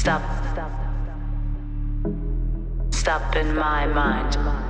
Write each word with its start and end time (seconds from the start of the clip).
Stop. 0.00 0.22
Stop 2.90 3.36
in 3.36 3.54
my 3.54 3.86
mind. 3.86 4.69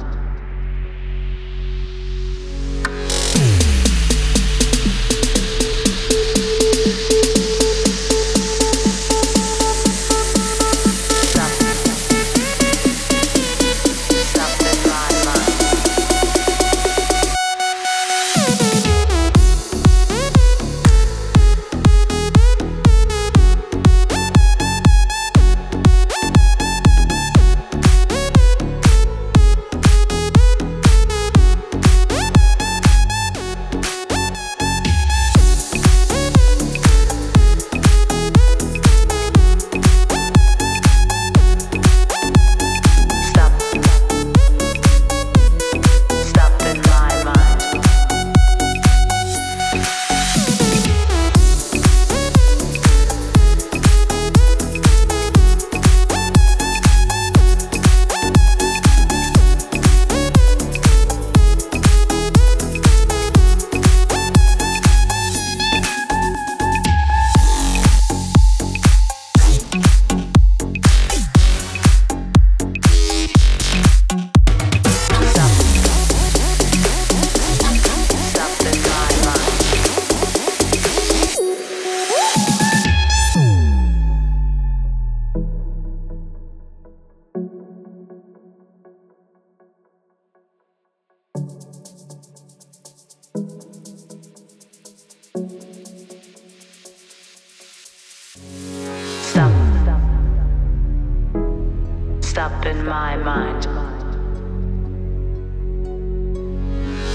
up 102.60 102.66
in 102.66 102.84
my 102.84 103.16
mind. 103.16 103.62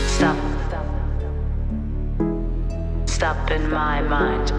Stop. 0.07 0.37
Stop 3.07 3.51
in 3.51 3.69
my 3.69 4.01
mind. 4.01 4.51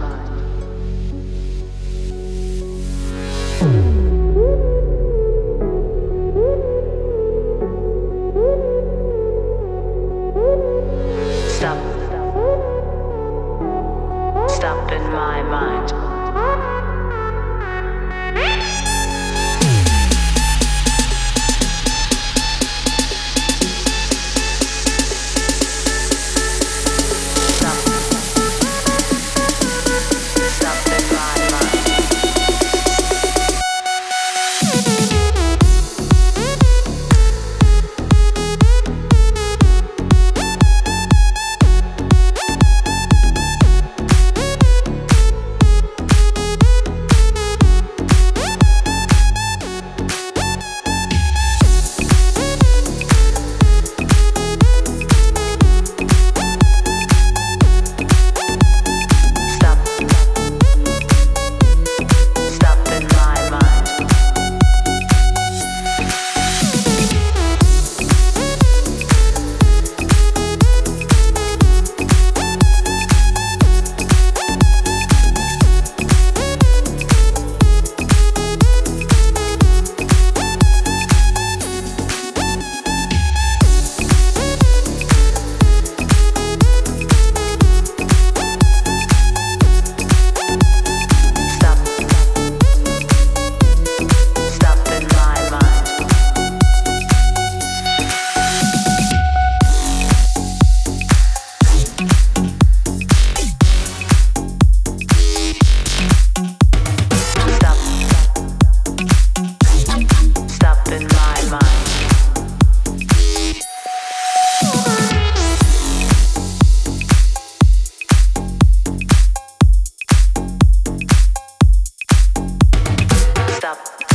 up. 123.67 124.06